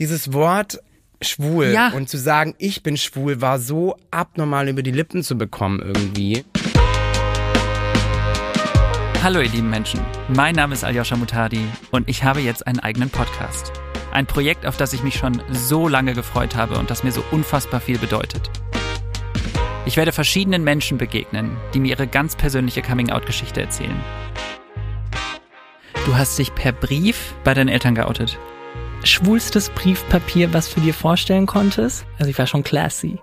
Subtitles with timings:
[0.00, 0.78] dieses Wort
[1.20, 1.88] schwul Ja.
[1.90, 6.42] und zu sagen, ich bin schwul, war so abnormal über die Lippen zu bekommen irgendwie.
[9.22, 11.60] Hallo ihr lieben Menschen, mein Name ist Aljoscha Mutadi
[11.90, 13.72] und ich habe jetzt einen eigenen Podcast.
[14.12, 17.22] Ein Projekt, auf das ich mich schon so lange gefreut habe und das mir so
[17.30, 18.50] unfassbar viel bedeutet.
[19.84, 24.00] Ich werde verschiedenen Menschen begegnen, die mir ihre ganz persönliche Coming-out-Geschichte erzählen.
[26.06, 28.38] Du hast dich per Brief bei deinen Eltern geoutet.
[29.04, 32.04] Schwulstes Briefpapier, was du dir vorstellen konntest.
[32.18, 33.18] Also ich war schon classy.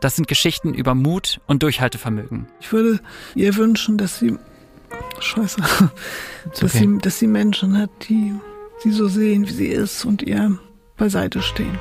[0.00, 2.46] Das sind Geschichten über Mut und Durchhaltevermögen.
[2.60, 3.00] Ich würde
[3.34, 4.36] ihr wünschen, dass sie,
[5.18, 5.60] scheiße,
[6.50, 6.78] dass, okay.
[6.78, 8.34] sie, dass sie Menschen hat, die
[8.82, 10.58] sie so sehen, wie sie ist und ihr
[10.96, 11.78] beiseite stehen.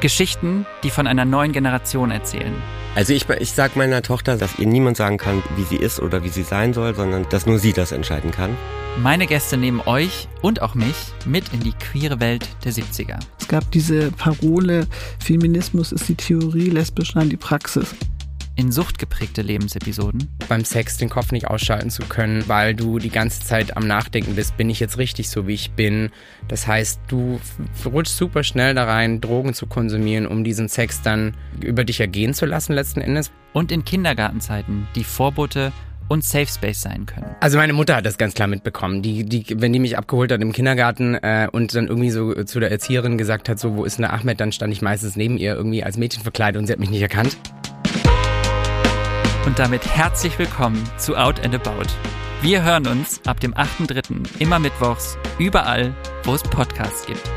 [0.00, 2.54] Geschichten, die von einer neuen Generation erzählen.
[2.94, 6.24] Also ich, ich sag meiner Tochter, dass ihr niemand sagen kann, wie sie ist oder
[6.24, 8.54] wie sie sein soll, sondern dass nur sie das entscheiden kann.
[9.02, 13.18] Meine Gäste nehmen euch und auch mich mit in die queere Welt der 70er.
[13.40, 14.86] Es gab diese Parole,
[15.24, 17.94] Feminismus ist die Theorie, lesbisch nein die Praxis.
[18.54, 23.40] In suchtgeprägte Lebensepisoden Beim Sex den Kopf nicht ausschalten zu können, weil du die ganze
[23.40, 26.10] Zeit am Nachdenken bist, bin ich jetzt richtig so, wie ich bin.
[26.48, 27.40] Das heißt, du
[27.86, 32.34] rutschst super schnell da rein, Drogen zu konsumieren, um diesen Sex dann über dich ergehen
[32.34, 33.30] zu lassen letzten Endes.
[33.54, 35.72] und in Kindergartenzeiten, die Vorbote
[36.08, 37.34] und Safe Space sein können.
[37.40, 39.00] Also meine Mutter hat das ganz klar mitbekommen.
[39.00, 42.60] Die, die, wenn die mich abgeholt hat im Kindergarten äh, und dann irgendwie so zu
[42.60, 45.38] der Erzieherin gesagt hat, so wo ist denn der Ahmed, dann stand ich meistens neben
[45.38, 47.38] ihr irgendwie als Mädchen verkleidet und sie hat mich nicht erkannt.
[49.44, 51.86] Und damit herzlich willkommen zu Out and About.
[52.42, 54.40] Wir hören uns ab dem 8.3.
[54.40, 57.28] immer mittwochs überall, wo es Podcasts gibt.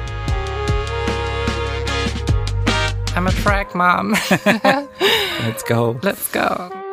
[3.15, 4.13] I'm a track mom.
[5.45, 5.97] Let's go.
[6.03, 6.84] Let's go.